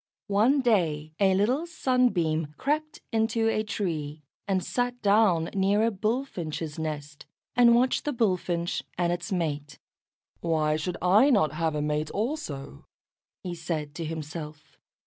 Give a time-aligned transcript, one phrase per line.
[0.33, 6.79] One day a little Sunbeam crept into a tree, and sat down near a Bullfinch's
[6.79, 9.77] nest, and watched the Bullfinch and its mate.
[10.39, 12.87] "Why should I not have a mate also?"
[13.43, 14.79] he said to himself.